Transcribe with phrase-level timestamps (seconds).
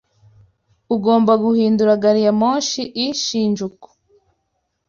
[0.95, 3.87] Ugomba guhindura gari ya moshi i Shinjuku.